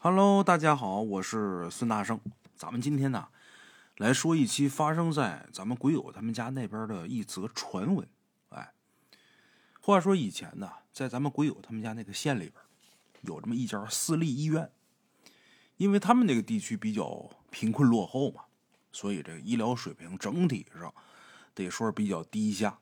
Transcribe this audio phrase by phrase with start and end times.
[0.00, 2.20] Hello，大家好，我是孙大圣。
[2.54, 3.30] 咱们今天呢，
[3.96, 8.08] 来说一期发生在咱们鬼友他们家那边的一则传闻。
[8.50, 8.72] 哎，
[9.80, 12.54] 话说以前呢，在咱们鬼友他们家那个县里边，
[13.22, 14.70] 有这么一家私立医院。
[15.78, 18.44] 因为他们那个地区比较贫困落后嘛，
[18.92, 20.94] 所以这个医疗水平整体上
[21.56, 22.78] 得说是比较低下，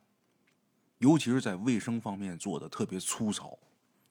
[0.98, 3.58] 尤其是在卫生方面做的特别粗糙。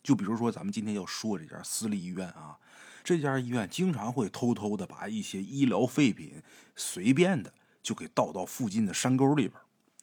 [0.02, 2.58] 就比如说咱们今天要说这家私立医院啊。
[3.06, 6.42] 这家医院经常会偷偷的把一些医疗废品
[6.76, 9.62] 随便的就给倒到附近的山沟里边，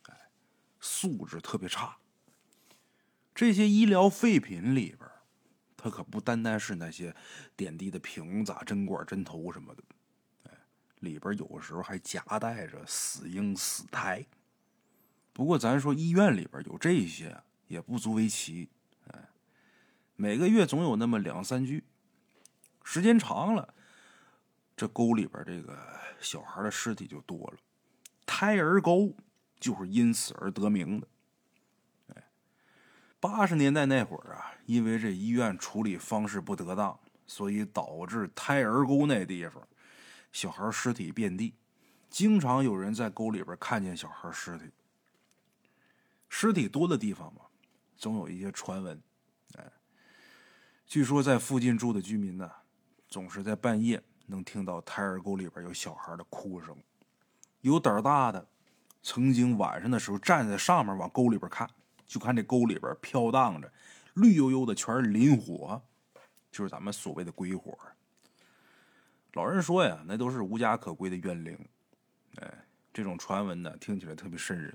[0.08, 0.16] 哎，
[0.78, 1.96] 素质特别差。
[3.34, 5.10] 这些医疗废品里边，
[5.76, 7.12] 它可不单单是那些
[7.56, 9.82] 点滴的瓶子、针管、针头什么的，
[10.44, 10.52] 哎，
[11.00, 14.24] 里边有时候还夹带着死婴、死胎。
[15.32, 18.68] 不过咱说医院里边有这些也不足为奇，
[19.08, 19.28] 哎，
[20.14, 21.82] 每个月总有那么两三具。
[22.84, 23.74] 时间长了，
[24.76, 25.78] 这沟里边这个
[26.20, 27.56] 小孩的尸体就多了，
[28.26, 29.14] 胎儿沟
[29.58, 31.08] 就是因此而得名的。
[32.14, 32.24] 哎，
[33.20, 39.66] 八十年代那会儿啊，因为这医院处理方式不得当，所以导致胎儿沟那地方
[40.32, 41.54] 小孩尸体遍地，
[42.10, 44.70] 经常有人在沟里边看见小孩尸体。
[46.28, 47.42] 尸体多的地方嘛，
[47.96, 49.00] 总有一些传闻。
[49.56, 49.72] 哎，
[50.86, 52.50] 据说在附近住的居民呢。
[53.12, 56.74] 总是在半夜能听到胎儿沟里边有小孩的哭声，
[57.60, 58.48] 有胆大的
[59.02, 61.68] 曾经晚上的时候站在上面往沟里边看，
[62.06, 63.70] 就看这沟里边飘荡着
[64.14, 65.82] 绿油油的全是磷火，
[66.50, 67.78] 就是咱们所谓的鬼火。
[69.34, 71.58] 老人说呀，那都是无家可归的怨灵。
[72.36, 72.64] 哎，
[72.94, 74.74] 这种传闻呢，听起来特别瘆人。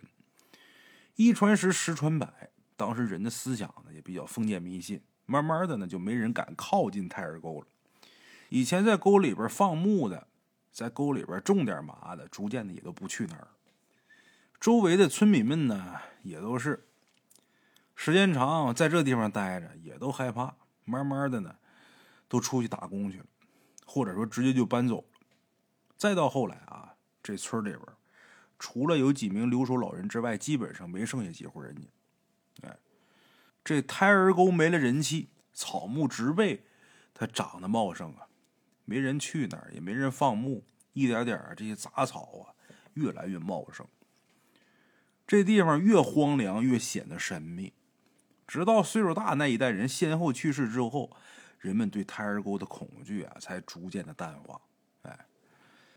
[1.16, 7.68] 一传十，十传百，当时人的思想呢也比较封建迷信，慢慢的呢就没人敢靠近胎儿沟了。
[8.50, 10.28] 以前在沟里边放牧的，
[10.72, 13.48] 在沟里边种点麻的，逐渐的也都不去那儿。
[14.60, 16.88] 周围的村民们呢，也都是
[17.96, 20.56] 时间长在这地方待着，也都害怕，
[20.86, 21.56] 慢慢的呢，
[22.28, 23.26] 都出去打工去了，
[23.86, 25.04] 或者说直接就搬走了。
[25.98, 27.82] 再到后来啊，这村里边
[28.60, 32.68] 除了有几名留守老人之外，基本上没剩下几户人家。
[32.68, 32.78] 哎，
[33.64, 36.66] 这胎儿沟没了人气，草木植被
[37.14, 38.27] 它长得茂盛啊。
[38.90, 42.56] 没人去那儿，也没人放牧，一点点这些杂草啊，
[42.94, 43.86] 越来越茂盛。
[45.28, 47.74] 这地方越荒凉，越显得神秘。
[48.48, 51.12] 直到岁数大那一代人先后去世之后，
[51.60, 54.62] 人们对胎儿沟的恐惧啊，才逐渐的淡化。
[55.02, 55.26] 哎，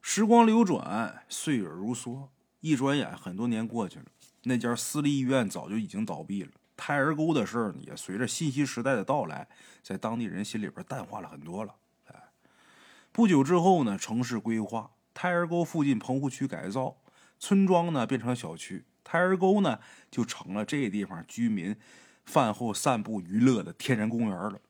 [0.03, 2.27] 时光流转，岁月如梭，
[2.59, 4.07] 一转眼很多年过去了，
[4.43, 6.51] 那家私立医院早就已经倒闭了。
[6.77, 9.49] 胎儿沟的事儿也随着信息时代的到来，
[9.81, 11.77] 在当地人心里边淡化了很多了。
[13.13, 16.97] 不久之后呢，城市规划，胎儿沟附近棚户区改造，
[17.41, 21.75] 村庄呢变成小区，胎儿沟呢就成了这地方居民
[22.25, 24.61] 饭后散步娱乐的天然公园了。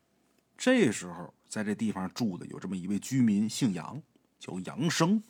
[0.56, 4.02] 这时候，在这地方住的有这么一位居民，姓杨，
[4.38, 5.22] 叫杨生。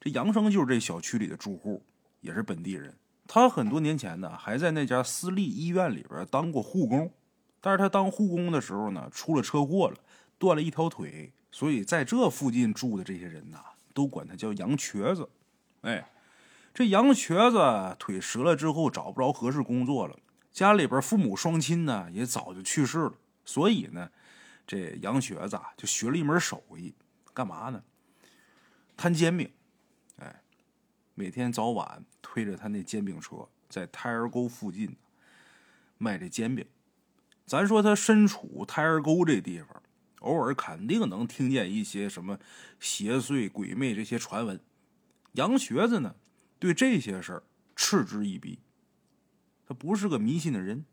[0.00, 1.84] 这杨生就是这小区里的住户，
[2.20, 2.96] 也是本地人。
[3.28, 7.12] 他很多年前呢，还在那家私立医院里边当过护工，
[7.60, 9.96] 但是他当护工的时候呢，出了车祸了，
[10.38, 11.32] 断了一条腿。
[11.52, 13.58] 所以在这附近住的这些人呐，
[13.92, 15.28] 都管他叫杨瘸子。
[15.82, 16.10] 哎，
[16.72, 20.18] 这杨瘸子腿折了之后找不着合适工作了，
[20.50, 23.14] 家里边父母双亲呢也早就去世了。
[23.44, 24.10] 所以呢，
[24.66, 26.94] 这杨瘸子啊就学了一门手艺，
[27.34, 27.82] 干嘛呢？
[28.96, 29.50] 摊煎饼。
[30.16, 30.42] 哎，
[31.14, 34.96] 每天早晚推着他那煎饼车在胎儿沟附近
[35.98, 36.64] 卖这煎饼。
[37.44, 39.81] 咱说他身处胎儿沟这地方。
[40.22, 42.38] 偶尔肯定能听见一些什么
[42.80, 44.60] 邪祟鬼魅这些传闻，
[45.32, 46.14] 杨瘸子呢
[46.58, 47.42] 对这些事儿
[47.76, 48.58] 嗤之以鼻，
[49.66, 50.84] 他不是个迷信的人，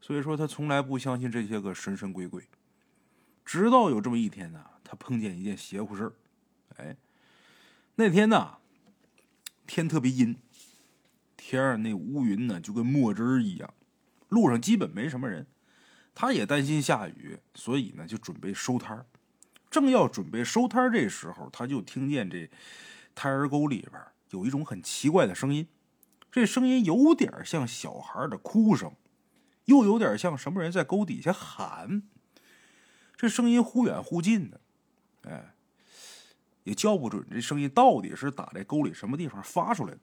[0.00, 2.44] 所以说他从来不相信这些个神神鬼鬼。
[3.44, 6.12] 直到有这么一天呢，他碰见一件邪乎事儿，
[6.76, 6.96] 哎，
[7.94, 8.58] 那天呢
[9.66, 10.36] 天特别阴，
[11.36, 13.74] 天上那乌云呢就跟墨汁儿一样，
[14.28, 15.46] 路上基本没什么人。
[16.14, 19.06] 他也担心下雨，所以呢就准备收摊儿。
[19.70, 22.50] 正要准备收摊儿，这时候他就听见这
[23.14, 25.68] 胎儿沟里边有一种很奇怪的声音。
[26.30, 28.94] 这声音有点像小孩的哭声，
[29.64, 32.02] 又有点像什么人在沟底下喊。
[33.16, 34.60] 这声音忽远忽近的，
[35.22, 35.54] 哎，
[36.64, 40.00] 也叫不准这声音到底是打在沟里什么地方发出来的。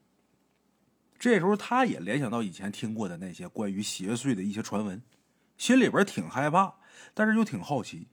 [1.18, 5.02] 这时候他也联想到以前听过的那些关于邪祟的一些传闻。
[5.58, 6.76] 心里边挺害怕，
[7.12, 8.06] 但是又挺好奇。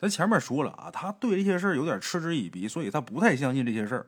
[0.00, 4.06] 咱前面说了啊，他对这些事儿有点嗤之以鼻，所以他不太相信这些事儿。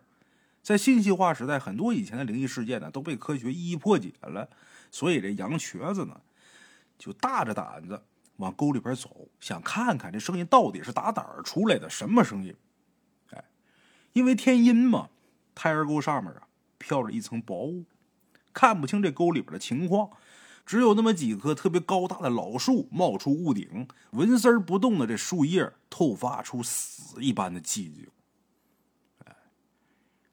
[0.63, 4.49] 在信息化时代，很多以前的灵异事件呢都被科学一一破解了，
[4.91, 6.21] 所以这杨瘸子呢
[6.99, 8.03] 就大着胆子
[8.37, 12.55] 往沟里边走，想看看这声音到底是打哪儿出来的，什么声音？
[13.33, 13.45] 哎，
[14.13, 15.09] 因为天阴嘛，
[15.55, 16.43] 胎儿沟上面啊
[16.79, 17.85] 飘着一层薄雾，
[18.53, 20.11] 看不清这沟里边的情况。
[20.71, 28.07] 只有那么几棵特别高大的老树冒出屋顶，纹丝儿不动的这树叶透发出死一般的寂静。
[29.25, 29.35] 哎，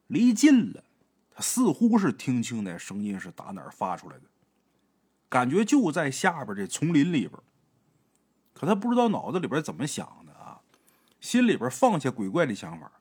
[0.06, 0.84] 离近了，
[1.32, 4.26] 他似乎是听清那声音是打哪儿发出来的，
[5.28, 7.32] 感觉就在下边这丛林里边。
[8.54, 10.60] 可他不知道脑子里边怎么想的啊，
[11.20, 12.92] 心里边放下鬼怪的想法，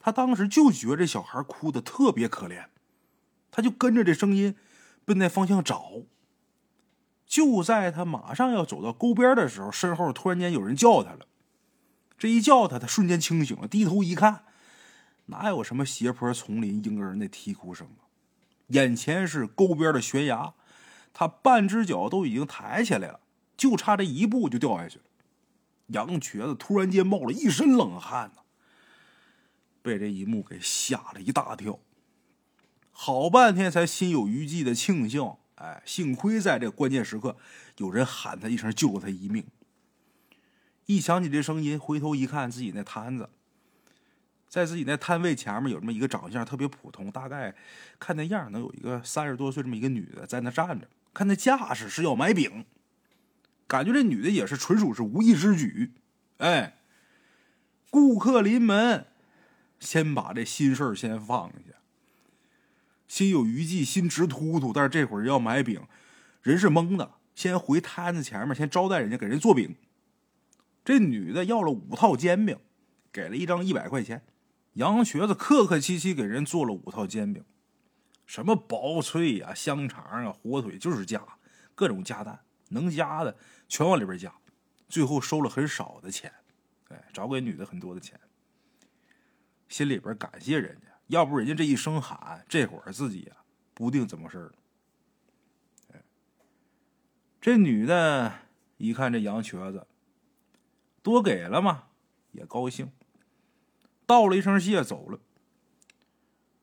[0.00, 2.64] 他当时就觉得这小孩哭的特别可怜，
[3.50, 4.56] 他就跟着这声音
[5.04, 5.92] 奔那方向找。
[7.28, 11.26] 就在他马上要走到沟边的时候，身后突然间有人叫他了。
[12.16, 14.44] 这一叫他，他瞬间清醒了，低头一看，
[15.26, 18.08] 哪有什么斜坡、丛林、婴儿那啼哭声啊？
[18.68, 20.54] 眼前是沟边的悬崖，
[21.12, 23.20] 他半只脚都已经抬起来了，
[23.56, 25.04] 就差这一步就掉下去了。
[25.88, 28.40] 杨瘸子突然间冒了一身冷汗呐，
[29.80, 31.78] 被这一幕给吓了一大跳，
[32.90, 35.34] 好半天才心有余悸的庆幸。
[35.58, 37.36] 哎，幸亏在这关键时刻，
[37.78, 39.44] 有人喊他一声，救了他一命。
[40.86, 43.28] 一想起这声音，回头一看，自己那摊子，
[44.48, 47.54] 在自己那摊位前面有这么一个长相特别普通，大概
[47.98, 52.64] 看那样能有一个三十多岁这么一个女的在那站着，看那架势是要买饼，
[53.66, 55.92] 感觉这女的也是纯属是无意之举。
[56.38, 56.78] 哎，
[57.90, 59.06] 顾客临门，
[59.80, 61.67] 先把这心事先放下。
[63.08, 65.82] 心有余悸，心直突突，但是这会儿要买饼，
[66.42, 67.14] 人是懵的。
[67.34, 69.74] 先回摊子前面，先招待人家，给人做饼。
[70.84, 72.58] 这女的要了五套煎饼，
[73.10, 74.22] 给了一张一百块钱。
[74.74, 77.44] 杨瘸子客客气气给人做了五套煎饼，
[78.26, 81.20] 什么薄脆呀、香肠啊、火腿，就是加
[81.74, 83.36] 各种加蛋，能加的
[83.68, 84.32] 全往里边加。
[84.88, 86.32] 最后收了很少的钱，
[86.88, 88.18] 哎，找给女的很多的钱，
[89.68, 90.87] 心里边感谢人家。
[91.08, 93.44] 要不人家这一声喊，这会儿自己啊
[93.74, 94.52] 不定怎么事儿。
[97.40, 98.32] 这女的
[98.78, 99.86] 一看这羊瘸子，
[101.02, 101.84] 多给了嘛，
[102.32, 102.90] 也高兴，
[104.06, 105.20] 道了一声谢走了。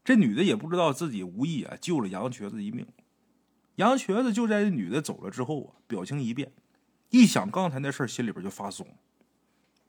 [0.03, 2.85] 这女的也不知道自己无意啊救了羊瘸子一命。
[3.75, 6.51] 羊瘸子就在这女的走了之后啊，表情一变，
[7.09, 8.85] 一想刚才那事儿，心里边就发松。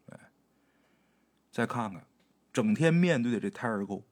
[0.06, 0.18] 哎，
[1.50, 2.06] 再看看，
[2.52, 4.02] 整天面对的这胎儿沟。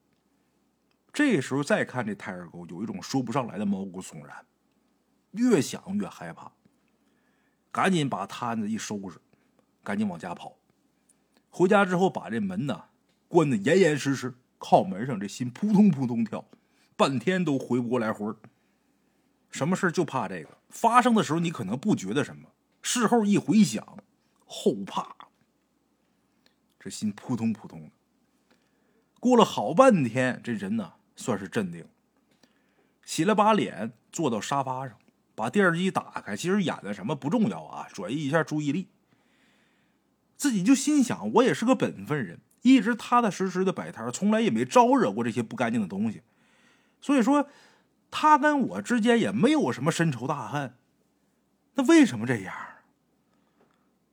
[1.15, 4.45] 这时候再看这胎儿沟，有一种说不上来的毛骨悚然，
[5.31, 6.51] 越想越害怕，
[7.71, 9.17] 赶紧把摊子一收拾，
[9.81, 10.57] 赶紧往家跑。
[11.49, 12.83] 回家之后，把这门呢
[13.29, 16.43] 关的严严实实，靠门上这心扑通扑通跳，
[16.97, 18.35] 半天都回不过来魂儿。
[19.49, 22.49] 什么事就怕这个发生的时候，你可能不觉得什么，
[22.81, 23.97] 事后一回想，
[24.45, 25.15] 后怕，
[26.77, 27.91] 这心扑通扑通的。
[29.21, 30.95] 过了好半天，这人呢。
[31.15, 31.85] 算是镇定，
[33.03, 34.97] 洗了把脸，坐到沙发上，
[35.33, 36.35] 把电视机打开。
[36.35, 38.89] 其实演的什么不重要啊，转移一下注意力。
[40.35, 46.21] 自己就心想，我也是个本分人，一直踏踏实实的摆摊，从来也没招惹过这些不干净的东西。
[46.99, 47.47] 所以说，
[48.11, 50.75] 他跟我之间也没有什么深仇大恨。
[51.75, 52.53] 那为什么这样？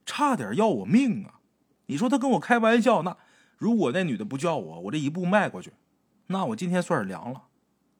[0.04, 1.40] 差点要我命啊！
[1.86, 3.16] 你说他跟我开玩笑，那
[3.56, 5.72] 如果那女的不叫我，我这一步迈过去。
[6.32, 7.44] 那我今天算是凉了，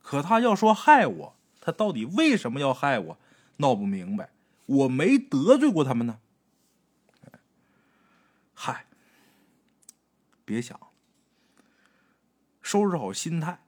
[0.01, 3.19] 可他要说害我，他到底为什么要害我？
[3.59, 4.31] 闹不明白，
[4.67, 6.19] 我没得罪过他们呢。
[8.55, 8.87] 嗨，
[10.45, 10.81] 别想，
[12.61, 13.61] 收拾好心态，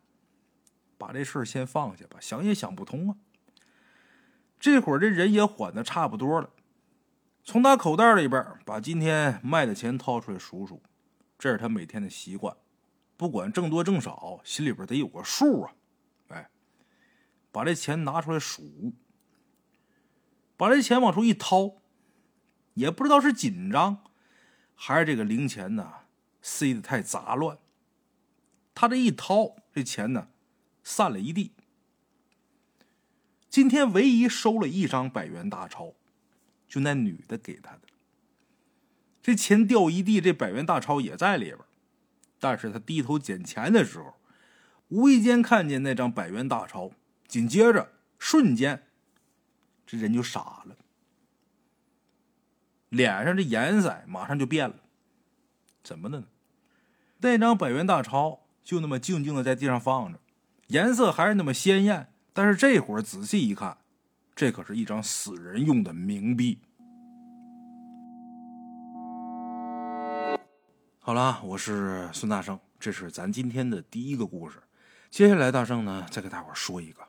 [0.96, 2.18] 把这事儿先放下吧。
[2.20, 3.16] 想也想不通啊。
[4.58, 6.50] 这会儿这人也缓的差不多了，
[7.44, 10.82] 从他口袋里边把今天卖的钱掏出来数数，
[11.38, 12.56] 这是他每天的习惯。
[13.16, 15.74] 不管挣多挣少，心里边得有个数啊！
[16.28, 16.50] 哎，
[17.52, 18.92] 把这钱拿出来数，
[20.56, 21.76] 把这钱往出一掏，
[22.74, 24.04] 也不知道是紧张，
[24.74, 25.92] 还是这个零钱呢
[26.42, 27.56] 塞的太杂乱。
[28.74, 30.28] 他这一掏，这钱呢
[30.82, 31.52] 散了一地。
[33.48, 35.94] 今天唯一收了一张百元大钞，
[36.66, 37.82] 就那女的给他的。
[39.22, 41.58] 这钱掉一地，这百元大钞也在里边。
[42.44, 44.16] 但是他低头捡钱的时候，
[44.88, 46.90] 无意间看见那张百元大钞，
[47.26, 48.82] 紧接着瞬间，
[49.86, 50.76] 这人就傻了，
[52.90, 54.76] 脸上这颜色马上就变了，
[55.82, 56.26] 怎么的呢？
[57.20, 60.20] 那张百元大钞就那么静静的在地上放着，
[60.66, 62.12] 颜色还是那么鲜艳。
[62.34, 63.78] 但是这会儿仔细一看，
[64.34, 66.58] 这可是一张死人用的冥币。
[71.06, 74.58] 好了，我是孙大圣，这是咱今天的第一个故事。
[75.10, 77.02] 接下来，大圣呢再给大伙说一个。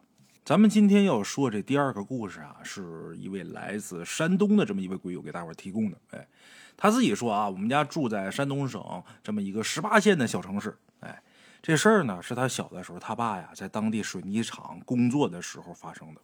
[0.43, 5.97] 咱们今天要说这第二个故事啊，是一位来自山东的这么一位鬼友给大伙提供的。
[6.11, 6.27] 哎，
[6.75, 10.77] 他自己说啊，我们家住在山东省这么一个十八线的小城市。
[10.99, 11.23] 哎，
[11.61, 16.19] 这事儿呢是他小的时候，他爸呀在当地水泥厂工作的时候发生的。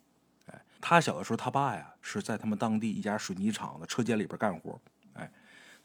[0.48, 4.78] 哎，他小的时候，他爸呀是在他们当地一家水泥厂的车间里边干活。
[5.14, 5.32] 哎，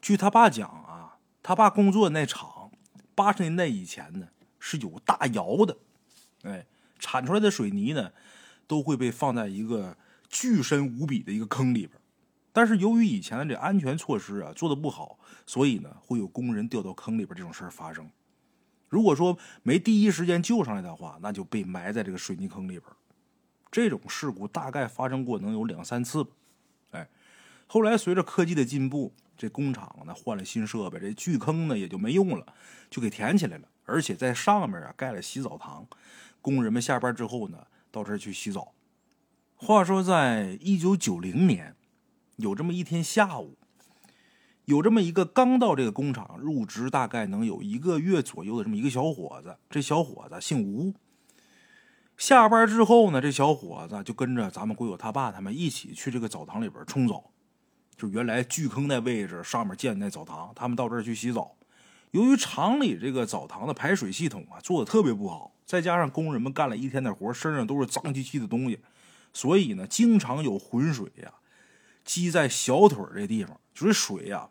[0.02, 1.12] 据他爸讲啊。
[1.46, 2.72] 他爸工作那厂，
[3.14, 4.26] 八十年代以前呢
[4.58, 5.76] 是有大窑的，
[6.42, 6.66] 哎，
[6.98, 8.10] 产出来的水泥呢
[8.66, 9.96] 都会被放在一个
[10.28, 11.92] 巨深无比的一个坑里边。
[12.52, 18.10] 但是由于以前的这安全措施啊做的不好，所以呢会有工人掉到坑里边这种事儿发生。
[18.88, 22.82] 如果说没第一时间救上来的话，那就被埋在这个水泥坑里边。
[23.70, 26.30] 这种事故大概发生过能有两三次，吧，
[27.66, 29.12] 后来随着科技的进步。
[29.38, 32.54] 这工厂呢换了新设备，这巨坑呢也就没用了，
[32.88, 33.68] 就给填起来了。
[33.84, 35.86] 而且在上面啊盖了洗澡堂，
[36.40, 38.72] 工人们下班之后呢到这儿去洗澡。
[39.54, 41.76] 话说，在一九九零年，
[42.36, 43.58] 有这么一天下午，
[44.64, 49.58] 有这么一个刚到这个工厂入职大概能有一个月左右的这么一个小伙子。
[49.68, 50.94] 这小伙子姓吴。
[52.16, 57.32] 下班之后呢，这小伙子就跟着咱们鬼友他爸他们一起去这个澡堂里边冲澡。
[57.96, 61.56] 就原来巨坑那位置上面建那澡堂，他们到这儿去洗澡。
[62.10, 68.78] 由于厂里这个澡堂的排水系统啊做的特别不好，再加上工人们干了一天的活，身上都是脏兮兮的东西，
[69.32, 71.32] 所以呢，经常有浑水呀
[72.04, 74.48] 积在小腿这地方，就是水呀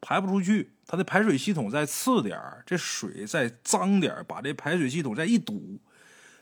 [0.00, 0.70] 排不出去。
[0.86, 5.78] 它的排水系统再次点这水再脏点把这排水系统再一堵，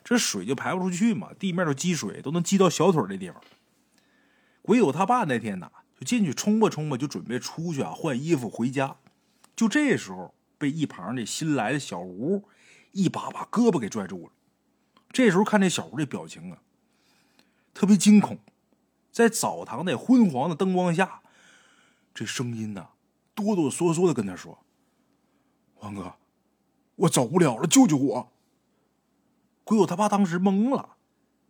[0.05, 3.41] 这水就排不出去嘛，地面都积水，都能积到小腿这地方。
[4.63, 5.71] 鬼友他爸那天呐。
[5.99, 8.97] 就进去冲吧冲吧，就准备出去啊换衣服回家。
[9.55, 12.45] 就这时候被一旁这新来的小吴
[12.93, 14.33] 一把把胳膊给拽住了。
[15.11, 16.59] 这时候看这小吴这表情啊，
[17.73, 18.39] 特别惊恐。
[19.11, 21.23] 在澡堂那昏黄的灯光下，
[22.13, 22.89] 这声音呢
[23.35, 24.59] 哆哆嗦嗦的跟他说
[25.81, 26.17] ：“王哥，
[26.97, 28.33] 我走不了了，救救我！”
[29.65, 30.97] 鬼友他爸当时懵了，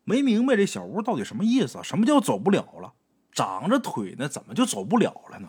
[0.05, 1.81] 没明白这小吴到底什么意思？
[1.83, 2.95] 什么叫走不了了？
[3.37, 5.49] 长着腿呢，怎么就走不了了呢？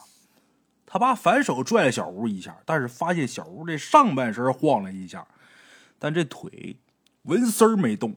[0.86, 5.26] 他爸反手拽了小吴一下，但是发现小吴这上半身晃了一下，
[5.98, 6.76] 但这腿
[7.24, 8.14] 纹丝儿没动。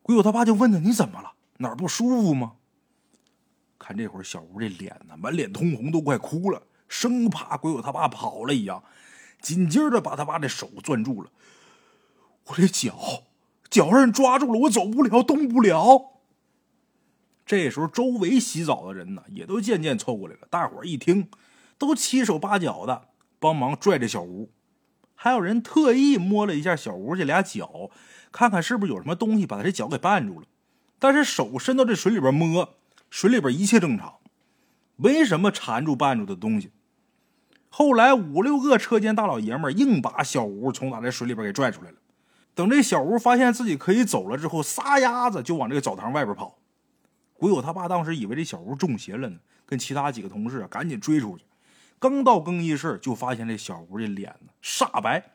[0.00, 1.32] 鬼友他爸就问他：“你怎么了？
[1.58, 2.54] 哪儿不舒服吗？”
[3.78, 8.82] 看这会儿小吴这脸呢，满脸通红，都快哭了，生怕鬼友他爸跑了一样，
[9.42, 11.30] 紧接着把他爸的手攥住了。
[12.46, 13.24] 我这脚
[13.68, 16.15] 脚让人抓住了，我走不了，动不了。
[17.46, 20.40] 这时候，周围洗澡的人呢，也都渐渐凑过来了。
[20.50, 21.30] 大伙儿一听，
[21.78, 24.50] 都七手八脚的帮忙拽着小吴，
[25.14, 27.88] 还有人特意摸了一下小吴这俩脚，
[28.32, 30.46] 看看是不是有什么东西把他这脚给绊住了。
[30.98, 32.74] 但是手伸到这水里边摸，
[33.10, 34.14] 水里边一切正常，
[34.96, 36.72] 没什么缠住绊住的东西。
[37.68, 41.98] 后来五六个车间大老爷们硬把小吴从打这水里边给拽出来了。
[42.54, 46.58] 等这小吴发现自己可以走了之后，撒丫子就往这个澡堂外边跑。
[47.38, 51.44] 鬼友他爸当时以为这小吴中邪了呢，跟其他几个同事啊赶紧追出去。
[51.98, 55.34] 刚到更衣室，就发现这小吴这脸呢煞白，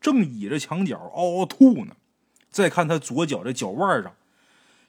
[0.00, 1.96] 正倚着墙角嗷嗷吐呢。
[2.50, 4.14] 再看他左脚这脚腕上，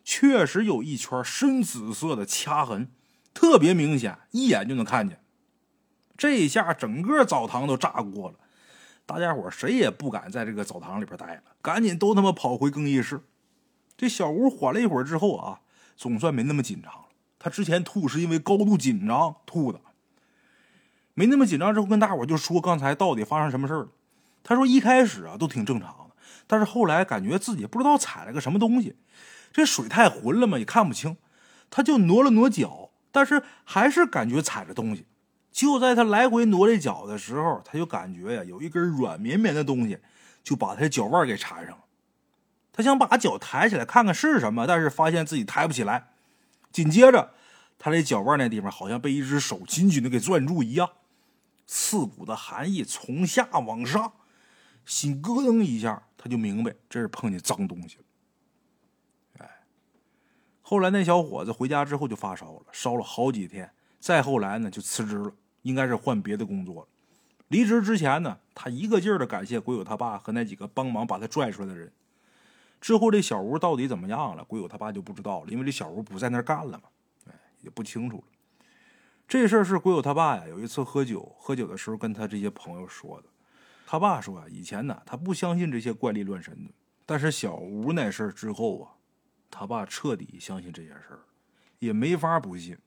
[0.03, 2.89] 确实有一圈深紫色的掐痕，
[3.33, 5.21] 特别明显，一眼就能看见。
[6.17, 8.35] 这一下整个澡堂都炸锅了，
[9.05, 13.21] 大家伙谁也不敢在这个澡堂里边待了，赶紧都他妈跑回更衣室。
[13.97, 15.61] 这小吴缓了一会儿之后啊。
[15.95, 17.05] 总算没那么紧张了。
[17.39, 19.81] 他之前吐是因为高度紧张吐的，
[21.13, 23.89] 没那么紧张之后，跟大伙就说刚才到底发生什么事了。
[24.43, 26.15] 他说一开始啊都挺正常的，
[26.47, 28.95] 但是后来感觉自己不知道踩了个什么东西，
[29.51, 31.17] 这水太浑了嘛，也看不清。
[31.69, 35.05] 他就挪了挪脚，但是还是感觉踩着东西。
[35.51, 39.99] 就在他来回挪这脚的时候，他就感觉呀有一根软绵绵的东西
[40.43, 41.82] 就把他脚腕给缠上了。
[42.73, 46.09] 他想把脚抬起来看看是什么，但是发现自己抬不起来。
[46.71, 47.33] 紧接着，
[47.77, 50.89] 他这脚腕那地方好像被一只手紧紧的给攥住一样，
[51.67, 54.13] 刺骨的寒意从下往上，
[54.85, 58.03] 心咯噔一下，他就明白这是碰见脏东西了。
[59.37, 59.49] 哎，
[60.63, 63.71] 后来那小伙子回家之后就发烧了，烧了好几天。
[63.99, 66.87] 再后来呢，就辞职了，应该是换别的工作了。
[67.49, 71.93] 离职之前呢，他一个劲儿的感谢鬼友他爸和那几个帮忙把他拽出来的人。
[72.83, 76.83] 之后这小吴到底怎么样了，鬼友他爸就不知道了，因为这小吴不在那儿干了嘛，
[77.27, 78.23] 哎，也不清楚了。
[79.25, 83.29] 这事儿是鬼友他爸呀，有一次喝酒，喝酒的时候跟他这些朋友说的。
[83.85, 86.71] 他爸说啊，以前呢他不相信这些怪力乱神的，
[87.05, 88.91] 但是小吴那事儿之后啊，
[89.49, 91.19] 他爸彻底相信这件事儿，
[91.79, 92.77] 也没法不信，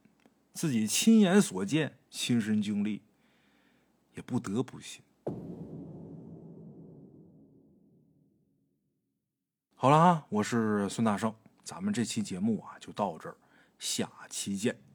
[0.52, 3.00] 自己亲眼所见，亲身经历，
[4.14, 5.00] 也不得不信。
[9.78, 13.36] 好了啊，我是孙大圣，咱们这期节目啊就到这儿，
[13.78, 14.85] 下期见。